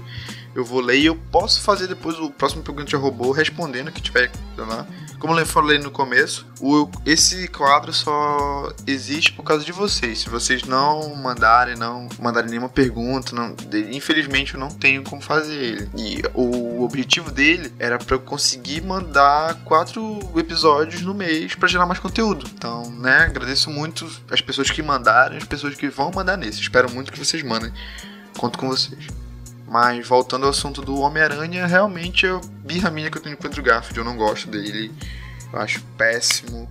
eu 0.54 0.64
vou 0.64 0.80
ler 0.80 0.98
e 0.98 1.06
eu 1.06 1.16
posso 1.30 1.60
fazer 1.62 1.86
depois 1.86 2.18
o 2.18 2.30
próximo 2.30 2.62
pergunta 2.62 2.86
de 2.86 2.96
robô 2.96 3.30
respondendo 3.30 3.88
o 3.88 3.92
que 3.92 4.02
tiver 4.02 4.30
lá 4.56 4.86
Como 5.18 5.38
eu 5.38 5.46
falei 5.46 5.78
no 5.78 5.90
começo, 5.90 6.46
o, 6.60 6.88
esse 7.06 7.46
quadro 7.48 7.92
só 7.92 8.72
existe 8.86 9.32
por 9.32 9.42
causa 9.42 9.64
de 9.64 9.72
vocês. 9.72 10.20
Se 10.20 10.28
vocês 10.28 10.64
não 10.64 11.14
mandarem, 11.14 11.76
não 11.76 12.08
mandarem 12.18 12.50
nenhuma 12.50 12.68
pergunta, 12.68 13.34
não, 13.34 13.54
infelizmente 13.92 14.54
eu 14.54 14.60
não 14.60 14.68
tenho 14.68 15.02
como 15.02 15.20
fazer 15.20 15.54
ele. 15.54 15.90
E 15.96 16.22
o 16.34 16.82
objetivo 16.82 17.30
dele 17.30 17.72
era 17.78 17.98
para 17.98 18.16
eu 18.16 18.20
conseguir 18.20 18.82
mandar 18.82 19.62
quatro 19.64 20.18
episódios 20.36 21.02
no 21.02 21.14
mês 21.14 21.54
para 21.54 21.68
gerar 21.68 21.86
mais 21.86 21.98
conteúdo. 21.98 22.46
Então, 22.54 22.90
né, 22.92 23.18
agradeço 23.18 23.70
muito 23.70 24.10
as 24.30 24.40
pessoas 24.40 24.70
que 24.70 24.82
mandaram, 24.82 25.36
as 25.36 25.44
pessoas 25.44 25.74
que 25.74 25.88
vão 25.88 26.10
mandar 26.10 26.36
nesse. 26.36 26.60
Espero 26.60 26.90
muito 26.90 27.12
que 27.12 27.18
vocês 27.18 27.42
mandem. 27.42 27.72
Conto 28.36 28.58
com 28.58 28.68
vocês. 28.68 29.29
Mas 29.70 30.04
voltando 30.04 30.46
ao 30.46 30.50
assunto 30.50 30.82
do 30.82 30.98
Homem-Aranha, 30.98 31.64
realmente 31.64 32.26
é 32.26 32.40
birra 32.64 32.90
minha 32.90 33.08
que 33.08 33.18
eu 33.18 33.22
tenho 33.22 33.36
com 33.36 33.44
o 33.44 33.46
Andrew 33.46 33.62
Garfield. 33.62 33.98
Eu 33.98 34.04
não 34.04 34.16
gosto 34.16 34.48
dele. 34.48 34.92
Eu 35.52 35.60
acho 35.60 35.80
péssimo. 35.96 36.68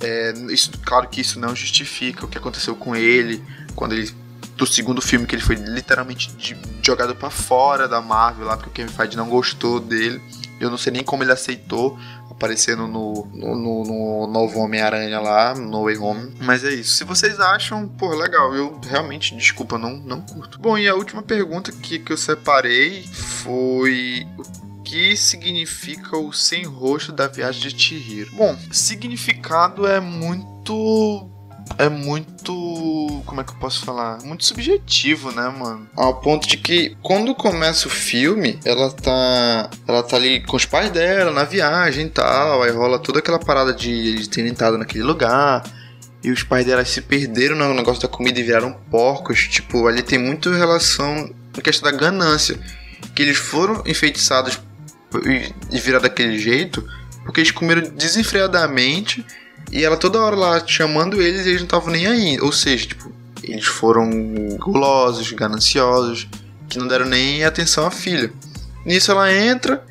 É, 0.00 0.32
isso, 0.48 0.72
claro 0.82 1.06
que 1.08 1.20
isso 1.20 1.38
não 1.38 1.54
justifica 1.54 2.24
o 2.24 2.28
que 2.28 2.38
aconteceu 2.38 2.74
com 2.74 2.96
ele 2.96 3.44
quando 3.74 3.92
ele 3.92 4.10
do 4.56 4.66
segundo 4.66 5.02
filme 5.02 5.26
que 5.26 5.34
ele 5.34 5.42
foi 5.42 5.56
literalmente 5.56 6.32
de, 6.32 6.56
jogado 6.82 7.14
para 7.14 7.30
fora 7.30 7.86
da 7.86 8.00
Marvel 8.00 8.46
lá 8.46 8.56
porque 8.56 8.68
o 8.68 8.72
Kevin 8.72 8.92
Feige 8.92 9.16
não 9.16 9.28
gostou 9.28 9.78
dele. 9.78 10.20
Eu 10.60 10.70
não 10.70 10.78
sei 10.78 10.92
nem 10.92 11.04
como 11.04 11.22
ele 11.22 11.32
aceitou 11.32 11.98
aparecendo 12.30 12.86
no, 12.86 13.26
no, 13.34 13.56
no, 13.56 13.84
no 13.84 14.26
novo 14.28 14.60
Homem-Aranha 14.60 15.18
lá, 15.20 15.54
No 15.54 15.84
Way 15.84 15.98
Home. 15.98 16.34
Mas 16.40 16.62
é 16.62 16.70
isso. 16.70 16.94
Se 16.94 17.04
vocês 17.04 17.40
acham, 17.40 17.88
pô, 17.88 18.14
legal, 18.14 18.54
eu 18.54 18.80
realmente, 18.80 19.34
desculpa, 19.36 19.76
não, 19.76 19.96
não 19.96 20.20
curto. 20.20 20.58
Bom, 20.60 20.78
e 20.78 20.88
a 20.88 20.94
última 20.94 21.20
pergunta 21.20 21.72
que, 21.72 21.98
que 21.98 22.12
eu 22.12 22.16
separei 22.16 23.02
foi 23.02 24.26
o 24.38 24.82
que 24.82 25.16
significa 25.16 26.16
o 26.16 26.32
sem 26.32 26.64
rosto 26.64 27.12
da 27.12 27.26
viagem 27.26 27.68
de 27.68 27.78
Chihiro? 27.78 28.30
Bom, 28.32 28.56
significado 28.70 29.86
é 29.86 30.00
muito 30.00 31.28
é 31.76 31.88
muito. 31.88 33.22
Como 33.26 33.40
é 33.40 33.44
que 33.44 33.50
eu 33.50 33.56
posso 33.56 33.84
falar? 33.84 34.18
Muito 34.22 34.44
subjetivo, 34.44 35.30
né, 35.32 35.48
mano? 35.48 35.88
Ao 35.96 36.20
ponto 36.20 36.46
de 36.48 36.56
que 36.56 36.96
quando 37.02 37.34
começa 37.34 37.88
o 37.88 37.90
filme, 37.90 38.58
ela 38.64 38.90
tá. 38.90 39.70
Ela 39.86 40.02
tá 40.02 40.16
ali 40.16 40.40
com 40.44 40.56
os 40.56 40.64
pais 40.64 40.90
dela 40.90 41.30
na 41.30 41.44
viagem 41.44 42.06
e 42.06 42.10
tal. 42.10 42.62
Aí 42.62 42.70
rola 42.70 42.98
toda 42.98 43.18
aquela 43.18 43.38
parada 43.38 43.74
de 43.74 43.90
eles 43.90 44.28
terem 44.28 44.50
entrado 44.50 44.78
naquele 44.78 45.04
lugar. 45.04 45.62
E 46.22 46.30
os 46.30 46.42
pais 46.42 46.66
dela 46.66 46.84
se 46.84 47.00
perderam 47.00 47.56
no 47.56 47.74
negócio 47.74 48.02
da 48.02 48.08
comida 48.08 48.40
e 48.40 48.42
viraram 48.42 48.72
porcos. 48.90 49.46
Tipo, 49.48 49.86
ali 49.86 50.02
tem 50.02 50.18
muito 50.18 50.50
relação 50.50 51.28
com 51.52 51.60
a 51.60 51.62
questão 51.62 51.90
da 51.90 51.96
ganância. 51.96 52.58
Que 53.14 53.22
eles 53.22 53.36
foram 53.36 53.82
enfeitiçados 53.86 54.60
e 55.70 55.78
viraram 55.78 56.02
daquele 56.02 56.38
jeito 56.38 56.84
porque 57.28 57.42
eles 57.42 57.50
comeram 57.50 57.82
desenfreadamente 57.82 59.22
e 59.70 59.84
ela 59.84 59.96
toda 59.96 60.20
hora 60.20 60.36
lá 60.36 60.62
chamando 60.66 61.20
eles 61.20 61.44
e 61.44 61.50
eles 61.50 61.60
não 61.60 61.66
estavam 61.66 61.90
nem 61.90 62.06
aí. 62.06 62.40
Ou 62.40 62.52
seja, 62.52 62.88
tipo, 62.88 63.12
eles 63.42 63.66
foram 63.66 64.08
gulosos, 64.58 65.30
gananciosos, 65.32 66.28
que 66.68 66.78
não 66.78 66.86
deram 66.86 67.06
nem 67.06 67.44
atenção 67.44 67.86
à 67.86 67.90
filha. 67.90 68.32
Nisso 68.84 69.10
ela 69.10 69.32
entra, 69.32 69.84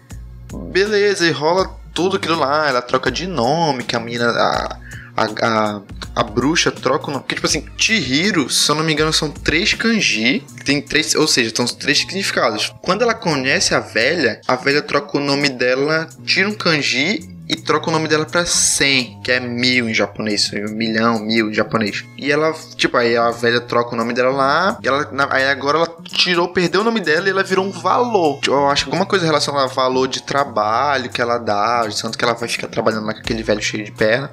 beleza, 0.72 1.27
e 1.27 1.31
rola 1.31 1.69
tudo 1.93 2.17
aquilo 2.17 2.39
lá. 2.39 2.67
Ela 2.67 2.81
troca 2.81 3.12
de 3.12 3.27
nome, 3.27 3.84
que 3.84 3.96
a 3.96 4.00
menina. 4.00 4.29
A, 4.29 4.79
a, 5.15 5.25
a, 5.25 5.81
a 6.15 6.24
bruxa 6.24 6.72
troca 6.72 7.07
o 7.07 7.12
nome. 7.12 7.24
Porque, 7.24 7.36
tipo 7.36 7.48
assim, 7.48 7.65
Chihiro, 7.77 8.50
se 8.50 8.69
eu 8.69 8.75
não 8.75 8.84
me 8.84 8.93
engano, 8.93 9.13
são 9.13 9.29
três 9.29 9.74
kanji. 9.74 10.43
Tem 10.63 10.81
três, 10.81 11.15
ou 11.15 11.27
seja, 11.27 11.51
são 11.55 11.65
três 11.65 12.00
significados. 12.00 12.74
Quando 12.81 13.01
ela 13.01 13.13
conhece 13.13 13.74
a 13.74 13.79
velha, 13.79 14.41
a 14.48 14.55
velha 14.55 14.81
troca 14.81 15.17
o 15.17 15.22
nome 15.22 15.50
dela, 15.50 16.07
tira 16.24 16.48
um 16.48 16.53
kanji 16.53 17.37
e 17.50 17.56
troca 17.56 17.89
o 17.89 17.92
nome 17.92 18.08
dela 18.08 18.25
pra 18.25 18.46
100, 18.46 19.22
que 19.22 19.32
é 19.32 19.39
mil 19.39 19.89
em 19.89 19.94
japonês, 19.94 20.51
milhão, 20.51 21.20
mil 21.20 21.50
em 21.50 21.54
japonês. 21.54 22.04
E 22.18 22.32
ela, 22.32 22.54
tipo, 22.75 22.98
aí 22.98 23.16
a 23.16 23.32
velha 23.32 23.62
troca 23.62 23.94
o 23.94 23.98
nome 23.98 24.13
dela 24.13 24.32
lá, 24.32 24.77
e 24.84 24.88
ela, 24.88 25.10
aí 25.30 25.48
agora 25.48 25.77
ela 25.77 25.98
tirou, 26.04 26.50
perdeu 26.50 26.82
o 26.82 26.84
nome 26.84 27.00
dela 27.00 27.27
e 27.27 27.32
ela 27.32 27.44
virou 27.44 27.66
um 27.66 27.72
valor. 27.72 28.39
Eu 28.46 28.70
acho 28.70 28.86
que 28.86 28.89
alguma 28.89 29.06
coisa 29.06 29.25
relacionada 29.25 29.63
ao 29.63 29.70
valor 29.70 30.08
de 30.08 30.22
trabalho 30.24 31.10
que 31.10 31.22
ela 31.22 31.38
dá, 31.38 31.88
de 31.88 32.01
tanto 32.01 32.18
que 32.18 32.24
ela 32.24 32.34
vai 32.34 32.50
ficar 32.50 32.68
trabalhando 32.68 33.06
naquele 33.06 33.44
velho 33.44 33.62
cheio 33.62 33.86
de 33.86 33.92
perna. 33.92 34.32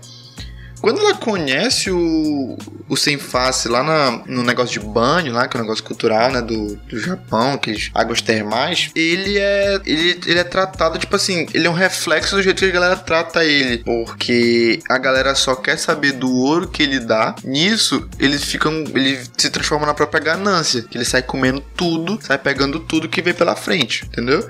Quando 0.84 1.00
ela 1.00 1.14
conhece 1.14 1.90
o, 1.90 2.58
o 2.90 2.94
Sem 2.94 3.16
Face 3.16 3.66
lá 3.68 3.82
na, 3.82 4.22
no 4.26 4.42
negócio 4.42 4.78
de 4.78 4.86
banho, 4.86 5.32
lá, 5.32 5.48
que 5.48 5.56
é 5.56 5.60
um 5.60 5.62
negócio 5.62 5.82
cultural, 5.82 6.30
né, 6.30 6.42
do, 6.42 6.76
do 6.76 7.00
Japão, 7.00 7.54
aqueles 7.54 7.90
águas 7.94 8.20
termais, 8.20 8.90
ele 8.94 9.38
é, 9.38 9.80
ele, 9.86 10.20
ele 10.26 10.38
é 10.38 10.44
tratado, 10.44 10.98
tipo 10.98 11.16
assim, 11.16 11.46
ele 11.54 11.66
é 11.66 11.70
um 11.70 11.72
reflexo 11.72 12.36
do 12.36 12.42
jeito 12.42 12.58
que 12.58 12.66
a 12.66 12.70
galera 12.70 12.96
trata 12.96 13.42
ele. 13.42 13.78
Porque 13.78 14.80
a 14.90 14.98
galera 14.98 15.34
só 15.34 15.54
quer 15.54 15.78
saber 15.78 16.12
do 16.12 16.30
ouro 16.30 16.68
que 16.68 16.82
ele 16.82 17.00
dá. 17.00 17.34
Nisso, 17.42 18.06
eles 18.18 18.44
ficam. 18.44 18.84
Ele 18.94 19.18
se 19.38 19.48
transforma 19.48 19.86
na 19.86 19.94
própria 19.94 20.22
ganância. 20.22 20.82
Que 20.82 20.98
ele 20.98 21.06
sai 21.06 21.22
comendo 21.22 21.62
tudo, 21.74 22.18
sai 22.20 22.36
pegando 22.36 22.78
tudo 22.80 23.08
que 23.08 23.22
vem 23.22 23.32
pela 23.32 23.56
frente, 23.56 24.04
entendeu? 24.04 24.46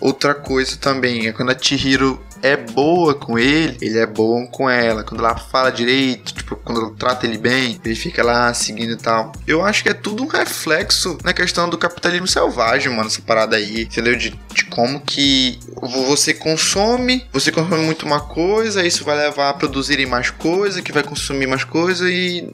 Outra 0.00 0.34
coisa 0.34 0.76
também 0.76 1.26
é 1.26 1.32
quando 1.32 1.50
a 1.50 1.58
Chihiro 1.58 2.20
é 2.42 2.56
boa 2.56 3.14
com 3.14 3.38
ele, 3.38 3.76
ele 3.80 3.98
é 3.98 4.06
bom 4.06 4.46
com 4.46 4.68
ela. 4.68 5.04
Quando 5.04 5.20
ela 5.20 5.36
fala 5.36 5.70
direito, 5.70 6.32
tipo, 6.32 6.56
quando 6.56 6.80
ela 6.80 6.90
trata 6.98 7.26
ele 7.26 7.38
bem, 7.38 7.78
ele 7.84 7.94
fica 7.94 8.22
lá 8.22 8.52
seguindo 8.54 8.92
e 8.92 8.96
tal. 8.96 9.32
Eu 9.46 9.64
acho 9.64 9.82
que 9.82 9.88
é 9.88 9.94
tudo 9.94 10.22
um 10.22 10.26
reflexo 10.26 11.18
na 11.22 11.32
questão 11.32 11.68
do 11.68 11.78
capitalismo 11.78 12.26
selvagem, 12.26 12.90
mano, 12.90 13.08
essa 13.08 13.20
parada 13.22 13.56
aí, 13.56 13.82
entendeu? 13.82 14.16
De, 14.16 14.30
de 14.54 14.64
como 14.66 15.00
que 15.00 15.58
você 15.82 16.32
consome, 16.32 17.26
você 17.32 17.52
consome 17.52 17.84
muito 17.84 18.06
uma 18.06 18.20
coisa, 18.20 18.86
isso 18.86 19.04
vai 19.04 19.16
levar 19.16 19.50
a 19.50 19.54
produzirem 19.54 20.06
mais 20.06 20.30
coisa, 20.30 20.82
que 20.82 20.92
vai 20.92 21.02
consumir 21.02 21.46
mais 21.46 21.64
coisa 21.64 22.10
e 22.10 22.50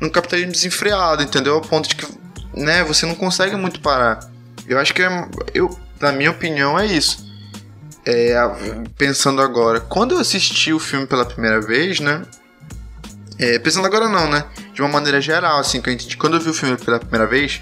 num 0.00 0.08
capitalismo 0.08 0.52
desenfreado, 0.52 1.22
entendeu? 1.22 1.54
Ao 1.54 1.60
ponto 1.60 1.88
de 1.88 1.96
que, 1.96 2.06
né, 2.54 2.84
você 2.84 3.04
não 3.04 3.14
consegue 3.14 3.56
muito 3.56 3.80
parar. 3.80 4.37
Eu 4.68 4.78
acho 4.78 4.92
que 4.94 5.02
é, 5.02 5.28
eu, 5.54 5.76
na 6.00 6.12
minha 6.12 6.30
opinião, 6.30 6.78
é 6.78 6.86
isso 6.86 7.28
é, 8.08 8.34
pensando 8.96 9.42
agora, 9.42 9.80
quando 9.80 10.14
eu 10.14 10.18
assisti 10.18 10.72
o 10.72 10.78
filme 10.78 11.06
pela 11.06 11.26
primeira 11.26 11.60
vez, 11.60 12.00
né? 12.00 12.22
É, 13.38 13.58
pensando 13.58 13.86
agora 13.86 14.08
não, 14.08 14.30
né? 14.30 14.46
De 14.72 14.80
uma 14.80 14.88
maneira 14.88 15.20
geral, 15.20 15.60
assim, 15.60 15.82
que 15.82 15.90
eu 15.90 15.92
entendi. 15.92 16.16
Quando 16.16 16.38
eu 16.38 16.40
vi 16.40 16.48
o 16.48 16.54
filme 16.54 16.74
pela 16.78 16.98
primeira 16.98 17.26
vez, 17.26 17.60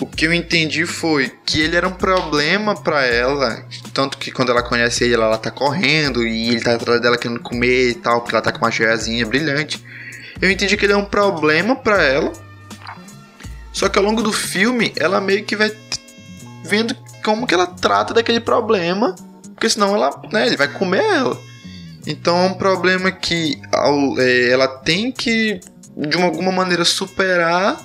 o 0.00 0.06
que 0.06 0.26
eu 0.26 0.32
entendi 0.32 0.86
foi 0.86 1.30
que 1.44 1.60
ele 1.60 1.76
era 1.76 1.86
um 1.86 1.92
problema 1.92 2.74
para 2.74 3.04
ela, 3.04 3.62
tanto 3.92 4.16
que 4.16 4.30
quando 4.30 4.50
ela 4.50 4.62
conhece 4.62 5.04
ele, 5.04 5.14
ela 5.14 5.36
tá 5.36 5.50
correndo 5.50 6.26
e 6.26 6.48
ele 6.48 6.60
tá 6.60 6.74
atrás 6.74 6.98
dela 7.02 7.18
querendo 7.18 7.40
comer 7.40 7.90
e 7.90 7.94
tal, 7.94 8.22
porque 8.22 8.34
ela 8.34 8.42
tá 8.42 8.50
com 8.50 8.64
uma 8.64 8.70
joiazinha 8.70 9.26
brilhante. 9.26 9.84
Eu 10.40 10.50
entendi 10.50 10.74
que 10.74 10.86
ele 10.86 10.94
é 10.94 10.96
um 10.96 11.04
problema 11.04 11.76
para 11.76 12.02
ela. 12.02 12.32
Só 13.74 13.90
que 13.90 13.98
ao 13.98 14.04
longo 14.04 14.22
do 14.22 14.32
filme, 14.32 14.90
ela 14.96 15.20
meio 15.20 15.44
que 15.44 15.54
vai 15.54 15.70
vendo 16.70 16.96
como 17.24 17.46
que 17.46 17.54
ela 17.54 17.66
trata 17.66 18.14
daquele 18.14 18.40
problema 18.40 19.14
porque 19.60 19.68
senão 19.68 19.94
ela, 19.94 20.10
né, 20.32 20.46
ele 20.46 20.56
vai 20.56 20.68
comer 20.68 21.04
ela. 21.04 21.38
Então 22.06 22.34
é 22.38 22.46
um 22.46 22.54
problema 22.54 23.12
que 23.12 23.60
é, 24.18 24.50
ela 24.50 24.66
tem 24.66 25.12
que, 25.12 25.60
de 25.94 26.16
uma, 26.16 26.28
alguma 26.28 26.50
maneira, 26.50 26.82
superar 26.82 27.78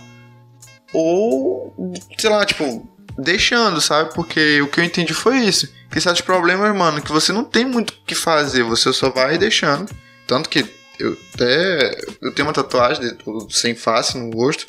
ou, 0.94 1.94
sei 2.18 2.30
lá, 2.30 2.46
tipo, 2.46 2.90
deixando, 3.18 3.82
sabe? 3.82 4.14
Porque 4.14 4.62
o 4.62 4.70
que 4.70 4.80
eu 4.80 4.86
entendi 4.86 5.14
foi 5.14 5.40
isso. 5.40 5.70
Que 5.92 6.00
certos 6.00 6.22
problemas, 6.22 6.74
mano, 6.74 7.02
que 7.02 7.12
você 7.12 7.34
não 7.34 7.44
tem 7.44 7.66
muito 7.66 7.90
o 7.90 8.06
que 8.06 8.16
fazer, 8.16 8.64
você 8.64 8.94
só 8.94 9.10
vai 9.10 9.38
deixando. 9.38 9.94
Tanto 10.26 10.50
que 10.50 10.66
eu 10.98 11.18
até. 11.34 11.92
Eu 12.22 12.34
tenho 12.34 12.48
uma 12.48 12.54
tatuagem 12.54 13.04
de, 13.04 13.18
sem 13.50 13.76
face 13.76 14.18
no 14.18 14.34
rosto. 14.34 14.66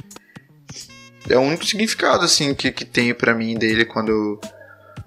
É 1.29 1.37
o 1.37 1.43
único 1.43 1.65
significado, 1.65 2.25
assim, 2.25 2.55
que, 2.55 2.71
que 2.71 2.85
tem 2.85 3.13
para 3.13 3.35
mim 3.35 3.57
dele 3.57 3.85
quando 3.85 4.11
eu 4.11 4.41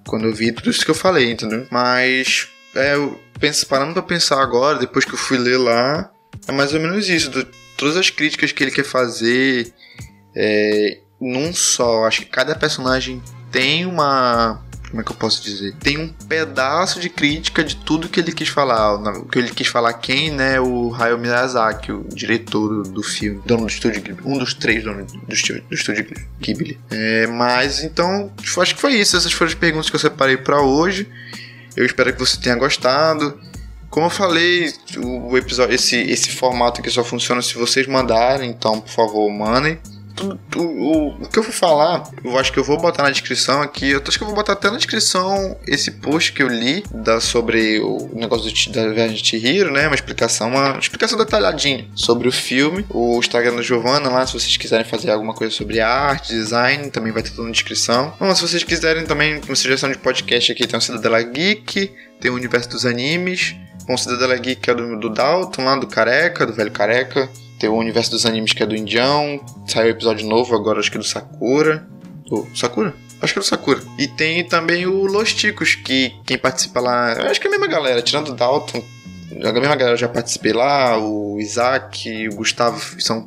quando 0.05 0.25
eu 0.25 0.33
vi 0.33 0.51
tudo 0.51 0.71
isso 0.71 0.83
que 0.83 0.89
eu 0.89 0.95
falei, 0.95 1.31
entendeu? 1.31 1.67
Mas, 1.69 2.47
é, 2.75 2.95
eu 2.95 3.19
penso, 3.39 3.67
parando 3.67 3.93
pra 3.93 4.01
pensar 4.01 4.41
agora, 4.41 4.79
depois 4.79 5.05
que 5.05 5.13
eu 5.13 5.17
fui 5.17 5.37
ler 5.37 5.57
lá, 5.57 6.11
é 6.47 6.51
mais 6.51 6.73
ou 6.73 6.79
menos 6.79 7.07
isso. 7.07 7.29
Do, 7.29 7.45
todas 7.77 7.95
as 7.95 8.09
críticas 8.09 8.51
que 8.51 8.63
ele 8.63 8.71
quer 8.71 8.83
fazer 8.83 9.71
é, 10.35 10.99
num 11.21 11.53
só. 11.53 12.05
Acho 12.05 12.21
que 12.21 12.25
cada 12.25 12.55
personagem 12.55 13.21
tem 13.51 13.85
uma 13.85 14.63
como 14.89 15.01
é 15.01 15.03
que 15.05 15.11
eu 15.11 15.15
posso 15.15 15.43
dizer? 15.43 15.73
Tem 15.79 15.97
um 15.97 16.07
pedaço 16.07 16.99
de 16.99 17.09
crítica 17.09 17.63
de 17.63 17.75
tudo 17.75 18.09
que 18.09 18.19
ele 18.19 18.31
quis 18.31 18.49
falar. 18.49 18.95
O 18.95 19.25
que 19.25 19.37
ele 19.37 19.49
quis 19.49 19.67
falar 19.67 19.93
quem, 19.93 20.31
né? 20.31 20.59
O 20.59 20.93
Hayao 20.93 21.17
Miyazaki, 21.17 21.91
o 21.91 22.07
diretor 22.11 22.83
do, 22.83 23.03
filme, 23.03 23.41
dono 23.45 23.65
do 23.65 23.69
estúdio 23.69 24.01
Ghibli. 24.01 24.25
Um 24.25 24.37
dos 24.37 24.53
três 24.53 24.83
donos 24.83 25.11
do, 25.11 25.33
estúdio, 25.33 25.63
do 25.69 25.75
estúdio 25.75 26.07
Ghibli. 26.39 26.79
É, 26.89 27.27
mas, 27.27 27.83
então, 27.83 28.31
acho 28.57 28.75
que 28.75 28.81
foi 28.81 28.95
isso. 28.95 29.15
Essas 29.15 29.31
foram 29.31 29.49
as 29.49 29.55
perguntas 29.55 29.89
que 29.89 29.95
eu 29.95 29.99
separei 29.99 30.37
para 30.37 30.61
hoje. 30.61 31.07
Eu 31.75 31.85
espero 31.85 32.11
que 32.11 32.19
você 32.19 32.39
tenha 32.39 32.55
gostado. 32.55 33.39
Como 33.89 34.07
eu 34.07 34.11
falei, 34.11 34.73
o 34.97 35.37
episódio, 35.37 35.73
esse, 35.73 35.95
esse 35.95 36.31
formato 36.31 36.81
aqui 36.81 36.89
só 36.89 37.03
funciona 37.03 37.41
se 37.41 37.55
vocês 37.55 37.87
mandarem, 37.87 38.49
então, 38.49 38.79
por 38.81 38.89
favor, 38.89 39.29
mandem 39.31 39.79
o, 40.19 41.15
o, 41.21 41.29
que 41.29 41.39
eu 41.39 41.43
vou 41.43 41.51
falar, 41.51 42.03
eu 42.23 42.37
acho 42.37 42.51
que 42.51 42.59
eu 42.59 42.63
vou 42.63 42.77
botar 42.77 43.03
na 43.03 43.11
descrição 43.11 43.61
aqui. 43.61 43.91
Eu 43.91 44.03
acho 44.05 44.17
que 44.17 44.23
eu 44.23 44.27
vou 44.27 44.35
botar 44.35 44.53
até 44.53 44.69
na 44.69 44.77
descrição 44.77 45.57
esse 45.67 45.91
post 45.91 46.33
que 46.33 46.43
eu 46.43 46.47
li 46.47 46.83
da, 46.93 47.19
sobre 47.19 47.79
o 47.79 48.09
negócio 48.13 48.51
do, 48.51 48.71
da 48.73 48.87
viagem 48.93 49.15
de 49.15 49.25
Chihiro, 49.25 49.71
né? 49.71 49.87
Uma 49.87 49.95
explicação, 49.95 50.49
uma 50.49 50.77
explicação 50.77 51.17
detalhadinha 51.17 51.87
sobre 51.95 52.27
o 52.27 52.31
filme. 52.31 52.85
O 52.89 53.19
Instagram 53.19 53.55
da 53.55 53.61
Giovanna 53.61 54.09
lá, 54.09 54.25
se 54.25 54.33
vocês 54.33 54.57
quiserem 54.57 54.85
fazer 54.85 55.11
alguma 55.11 55.33
coisa 55.33 55.53
sobre 55.53 55.79
arte, 55.79 56.33
design, 56.33 56.89
também 56.89 57.11
vai 57.11 57.23
ter 57.23 57.31
tudo 57.31 57.43
na 57.43 57.51
descrição. 57.51 58.13
Bom, 58.19 58.33
se 58.33 58.41
vocês 58.41 58.63
quiserem 58.63 59.05
também 59.05 59.39
uma 59.45 59.55
sugestão 59.55 59.91
de 59.91 59.97
podcast 59.97 60.51
aqui, 60.51 60.67
tem 60.67 60.77
o 60.77 60.81
Cidadela 60.81 61.21
Geek, 61.21 61.91
tem 62.19 62.31
o 62.31 62.35
Universo 62.35 62.69
dos 62.69 62.85
Animes. 62.85 63.55
Bom, 63.89 63.95
o 63.95 63.97
Cidadela 63.97 64.37
Geek 64.37 64.61
que 64.61 64.69
é 64.69 64.75
do, 64.75 64.99
do 64.99 65.09
Dalton, 65.09 65.63
lá 65.63 65.75
do 65.75 65.87
Careca, 65.87 66.45
do 66.45 66.53
velho 66.53 66.69
Careca. 66.69 67.27
Tem 67.59 67.67
o 67.67 67.73
Universo 67.73 68.11
dos 68.11 68.23
Animes 68.23 68.53
que 68.53 68.61
é 68.61 68.65
do 68.67 68.75
Indião. 68.75 69.43
Saiu 69.65 69.89
episódio 69.89 70.27
novo 70.27 70.55
agora, 70.55 70.79
acho 70.79 70.91
que 70.91 70.99
do 70.99 71.03
Sakura. 71.03 71.87
Do 72.27 72.47
Sakura? 72.55 72.93
Acho 73.19 73.33
que 73.33 73.39
é 73.39 73.41
do 73.41 73.47
Sakura. 73.47 73.81
E 73.97 74.07
tem 74.07 74.47
também 74.47 74.85
o 74.85 75.07
Los 75.07 75.33
Ticos, 75.33 75.73
que 75.73 76.13
quem 76.23 76.37
participa 76.37 76.79
lá. 76.79 77.13
Acho 77.31 77.41
que 77.41 77.47
é 77.47 77.49
a 77.49 77.51
mesma 77.51 77.65
galera, 77.65 77.99
tirando 78.03 78.29
o 78.29 78.35
Dalton, 78.35 78.83
a 79.31 79.51
mesma 79.53 79.75
galera 79.75 79.95
já 79.95 80.07
participei 80.07 80.53
lá, 80.53 80.97
o 80.97 81.39
Isaac, 81.39 82.27
o 82.29 82.35
Gustavo 82.35 82.79
são 82.99 83.21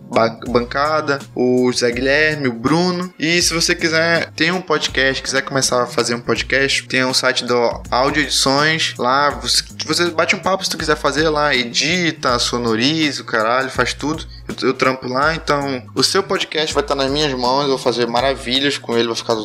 bancada, 0.49 1.19
o 1.35 1.73
Zé 1.73 1.91
Guilherme, 1.91 2.49
o 2.49 2.53
Bruno. 2.53 3.13
E 3.19 3.41
se 3.41 3.55
você 3.55 3.75
quiser, 3.75 4.31
tem 4.33 4.51
um 4.51 4.61
podcast, 4.61 5.23
quiser 5.23 5.43
começar 5.43 5.83
a 5.83 5.87
fazer 5.87 6.15
um 6.15 6.21
podcast, 6.21 6.87
tem 6.89 7.05
um 7.05 7.15
site 7.15 7.45
do 7.45 7.83
Áudio 7.91 8.23
Edições, 8.23 8.95
lá 8.99 9.31
você, 9.31 9.63
você 9.87 10.11
bate 10.11 10.35
um 10.35 10.41
papo 10.41 10.65
se 10.65 10.71
tu 10.71 10.79
quiser 10.79 10.97
fazer 10.97 11.29
lá, 11.29 11.55
edita, 11.55 12.39
sonoriza, 12.39 13.23
o 13.23 13.27
caralho, 13.27 13.71
faz 13.71 13.95
tudo. 13.95 14.27
Eu, 14.49 14.69
eu, 14.69 14.75
trampo 14.75 15.07
lá, 15.07 15.35
então 15.35 15.83
o 15.95 16.03
seu 16.03 16.23
podcast 16.23 16.75
vai 16.75 16.83
estar 16.83 16.95
nas 16.95 17.11
minhas 17.11 17.33
mãos, 17.33 17.63
eu 17.63 17.69
vou 17.69 17.79
fazer 17.79 18.07
maravilhas 18.07 18.77
com 18.77 18.97
ele, 18.97 19.09
vai 19.09 19.17
ficar 19.17 19.37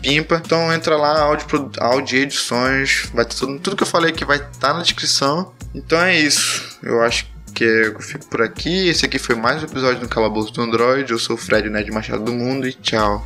pimpa. 0.00 0.40
Então 0.44 0.72
entra 0.72 0.96
lá, 0.96 1.20
áudio, 1.20 1.70
áudio 1.80 2.18
edições, 2.20 3.10
vai 3.12 3.24
ter 3.24 3.36
tudo, 3.36 3.58
tudo 3.58 3.76
que 3.76 3.82
eu 3.82 3.86
falei 3.86 4.10
aqui 4.10 4.24
vai 4.24 4.38
estar 4.38 4.72
na 4.72 4.82
descrição. 4.82 5.52
Então 5.76 6.00
é 6.00 6.18
isso. 6.18 6.78
Eu 6.82 7.02
acho 7.02 7.26
que 7.54 7.62
eu 7.62 8.00
fico 8.00 8.26
por 8.26 8.40
aqui. 8.40 8.88
Esse 8.88 9.04
aqui 9.04 9.18
foi 9.18 9.34
mais 9.34 9.62
um 9.62 9.66
episódio 9.66 10.00
do 10.00 10.08
Calabouço 10.08 10.50
do 10.52 10.62
Android. 10.62 11.12
Eu 11.12 11.18
sou 11.18 11.36
o 11.36 11.38
Fred 11.38 11.68
Ned 11.68 11.90
Machado 11.90 12.24
do 12.24 12.32
Mundo 12.32 12.66
e 12.66 12.72
tchau. 12.72 13.24